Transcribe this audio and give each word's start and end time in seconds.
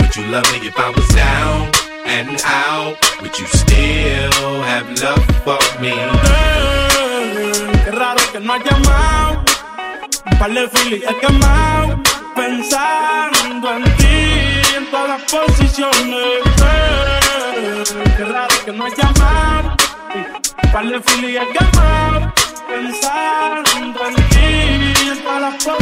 Would 0.00 0.16
you 0.16 0.24
love 0.26 0.44
me 0.52 0.58
if 0.68 0.78
I 0.78 0.90
was 0.90 1.08
down 1.14 1.70
and 2.06 2.40
out? 2.44 2.96
Would 3.22 3.38
you 3.38 3.46
still 3.46 4.62
have 4.62 4.86
love 5.02 5.24
for 5.44 5.58
me? 5.80 5.92
Qué 7.84 7.90
raro 7.90 8.20
que 8.32 8.40
no 8.40 8.52
has 8.54 8.64
llamado. 8.64 9.44
Un 10.30 10.54
de 10.54 10.68
filis 10.68 11.02
he 11.08 11.14
quemado. 11.20 12.00
Pensando 12.34 13.68
en 13.76 13.84
ti 13.96 14.76
en 14.76 14.90
todas 14.90 15.08
las 15.08 15.22
posiciones. 15.22 16.42
Eh, 16.62 17.84
Qué 18.16 18.24
raro 18.24 18.54
que 18.64 18.72
no 18.72 18.84
has 18.86 18.96
llamado. 18.96 19.76
Un 20.62 20.72
par 20.72 20.86
de 20.88 21.00
filis 21.02 21.40
he 21.40 21.46
quemado. 21.56 22.32
Pensando 22.68 24.06
en 24.06 24.14
ti 24.30 25.08
en 25.10 25.18
todas 25.24 25.40
las 25.40 25.54
posiciones. 25.54 25.77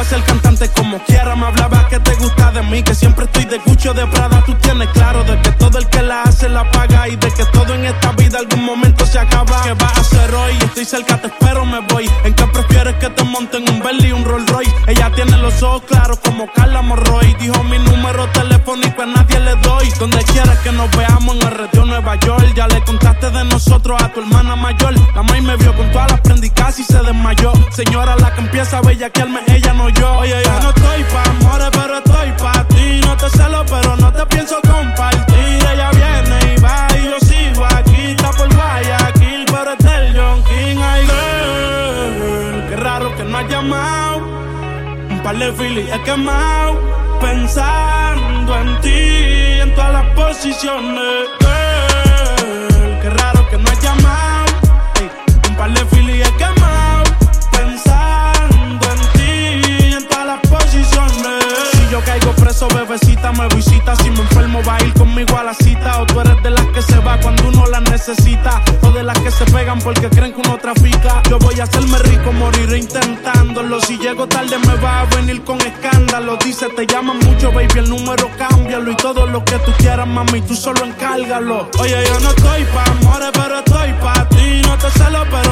Llego 0.00 0.22
a 0.22 0.24
cantante 0.24 0.66
como 0.70 0.98
quiera, 1.04 1.36
me 1.36 1.44
hablaba 1.44 1.86
que 1.88 2.00
te 2.00 2.14
gusta 2.14 2.50
de 2.52 2.62
mí. 2.62 2.82
Que 2.82 2.94
siempre 2.94 3.26
estoy 3.26 3.44
de 3.44 3.58
Gucci 3.58 3.88
o 3.88 3.92
de 3.92 4.06
Prada. 4.06 4.42
Tú 4.46 4.54
tienes 4.54 4.88
claro 4.88 5.22
de 5.24 5.38
que 5.42 5.50
todo 5.52 5.78
el 5.78 5.86
que 5.88 6.00
la 6.00 6.22
hace 6.22 6.48
la 6.48 6.68
paga. 6.70 7.06
Y 7.06 7.16
de 7.16 7.30
que 7.30 7.44
todo 7.52 7.74
en 7.74 7.84
esta 7.84 8.12
vida 8.12 8.38
algún 8.38 8.64
momento 8.64 9.04
se 9.04 9.18
acaba. 9.18 9.62
¿Qué 9.62 9.74
vas 9.74 9.98
a 9.98 10.00
hacer 10.00 10.34
hoy? 10.34 10.56
Estoy 10.64 10.86
cerca, 10.86 11.20
te 11.20 11.26
espero, 11.26 11.49
te 13.50 13.58
monten 13.58 13.74
un 13.74 13.82
Bentley 13.82 14.10
y 14.10 14.12
un 14.12 14.24
Rolls 14.24 14.48
Royce? 14.50 14.74
Ella 14.86 15.10
tiene 15.14 15.36
los 15.38 15.62
ojos 15.62 15.82
claros 15.86 16.18
como 16.20 16.50
Carla 16.52 16.82
Morroy. 16.82 17.34
Dijo 17.40 17.62
mi 17.64 17.78
número 17.78 18.28
telefónico 18.30 19.02
a 19.02 19.06
nadie 19.06 19.40
le 19.40 19.56
doy. 19.56 19.90
Donde 19.98 20.22
quieras 20.24 20.58
que 20.58 20.72
nos 20.72 20.90
veamos 20.96 21.36
en 21.36 21.42
el 21.42 21.50
retiro 21.50 21.84
Nueva 21.86 22.16
York. 22.16 22.52
Ya 22.54 22.66
le 22.68 22.82
contaste 22.84 23.30
de 23.30 23.44
nosotros 23.44 24.00
a 24.02 24.12
tu 24.12 24.20
hermana 24.20 24.56
mayor. 24.56 24.94
La 25.14 25.22
maíz 25.22 25.42
me 25.42 25.56
vio 25.56 25.74
con 25.76 25.90
todas 25.90 26.10
las 26.10 26.20
prendas 26.20 26.46
y 26.46 26.50
casi 26.50 26.84
se 26.84 26.98
desmayó. 27.02 27.52
Señora, 27.70 28.16
la 28.16 28.32
que 28.34 28.40
empieza 28.40 28.78
a 28.78 28.82
bellaquearme, 28.82 29.40
ella 29.48 29.72
no 29.74 29.88
yo. 29.90 30.18
Oye, 30.18 30.42
yo 30.44 30.60
no 30.60 30.70
estoy 30.70 31.04
pa' 31.04 31.30
amores, 31.30 31.68
pero 31.72 31.98
estoy 31.98 32.32
pa' 32.32 32.64
ti. 32.68 33.00
No 33.02 33.16
te 33.16 33.30
celo, 33.30 33.64
pero 33.66 33.96
no 33.96 34.12
te 34.12 34.26
pienso 34.26 34.60
compartir. 34.62 35.29
De 45.40 45.50
filis 45.54 45.90
he 45.90 46.02
quemado. 46.02 46.78
Pensando 47.18 48.58
en 48.58 48.80
ti 48.82 49.60
en 49.62 49.74
todas 49.74 49.92
las 49.94 50.06
posiciones. 50.08 51.28
Qué 53.00 53.08
raro 53.08 53.48
que 53.48 53.56
no 53.56 53.70
has 53.70 53.80
llamado. 53.82 54.52
Un 55.48 55.56
par 55.56 55.72
de 55.72 55.82
filis 55.86 56.28
he 56.28 56.32
quemado. 56.36 57.04
Pensando 57.52 58.86
en 58.92 59.00
ti 59.14 59.94
en 59.96 60.08
todas 60.08 60.26
las 60.26 60.40
posiciones. 60.40 61.44
Si 61.72 61.88
yo 61.90 62.00
caigo 62.04 62.32
preso, 62.32 62.68
bebecita, 62.68 63.32
me 63.32 63.48
visita. 63.48 63.96
Si 63.96 64.10
me 64.10 64.20
enfermo, 64.20 64.60
va 64.68 64.76
a 64.76 64.82
ir 64.84 64.92
conmigo 64.92 65.38
a 65.38 65.44
la 65.44 65.54
cita. 65.54 66.02
O 66.02 66.06
tú 66.06 66.20
eres 66.20 66.42
de 66.42 66.50
las 66.50 66.66
que 66.66 66.82
se 66.82 66.98
va 66.98 67.16
cuando 67.18 67.48
uno 67.48 67.64
la 67.64 67.80
necesita. 67.80 68.49
Pegan 69.52 69.78
porque 69.80 70.08
creen 70.08 70.32
que 70.32 70.40
uno 70.40 70.58
trafica. 70.58 71.22
Yo 71.28 71.38
voy 71.38 71.58
a 71.60 71.64
hacerme 71.64 71.98
rico, 71.98 72.32
moriré 72.32 72.78
intentándolo. 72.78 73.80
Si 73.80 73.98
llego 73.98 74.26
tarde, 74.26 74.58
me 74.58 74.74
va 74.76 75.02
a 75.02 75.04
venir 75.16 75.42
con 75.44 75.60
escándalo. 75.60 76.36
Dice, 76.44 76.68
te 76.70 76.86
llaman 76.86 77.18
mucho, 77.18 77.52
baby, 77.52 77.78
el 77.78 77.90
número 77.90 78.30
cámbialo. 78.36 78.90
Y 78.90 78.96
todo 78.96 79.26
lo 79.26 79.44
que 79.44 79.58
tú 79.60 79.72
quieras, 79.78 80.06
mami, 80.06 80.40
tú 80.42 80.54
solo 80.54 80.84
encárgalo. 80.84 81.68
Oye, 81.78 82.04
yo 82.06 82.20
no 82.20 82.30
estoy 82.30 82.64
pa' 82.64 82.84
amores, 82.84 83.30
pero 83.32 83.58
estoy 83.58 83.92
pa' 83.94 84.28
ti. 84.28 84.62
No 84.62 84.76
te 84.78 84.90
celo, 84.90 85.24
pero 85.30 85.49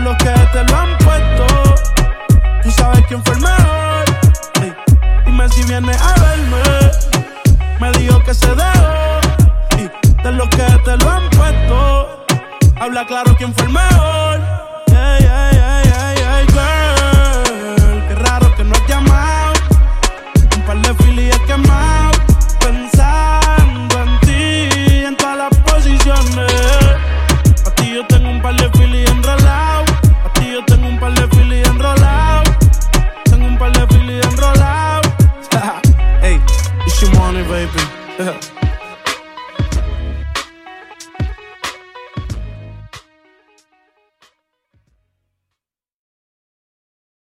los 0.00 0.16
que 0.16 0.30
te 0.52 0.64
lo 0.64 0.76
han 0.76 0.98
puesto. 0.98 1.46
Tú 2.62 2.70
sabes 2.70 3.04
quién 3.06 3.22
fue 3.24 3.34
el 3.34 3.40
mejor. 3.40 4.04
Ey, 4.62 4.74
dime 5.26 5.48
si 5.48 5.62
vienes 5.64 6.00
a 6.00 6.14
verme. 6.20 6.62
Me 7.80 7.92
dijo 7.98 8.22
que 8.24 8.34
se 8.34 8.48
dejó 8.48 9.20
y 9.78 10.22
de 10.22 10.32
los 10.32 10.48
que 10.48 10.66
te 10.84 10.96
lo 10.96 11.10
han 11.10 11.28
puesto. 11.30 12.26
Habla 12.80 13.06
claro 13.06 13.34
quién 13.36 13.54
fue 13.54 13.64
el 13.66 13.72
mejor. 13.72 14.29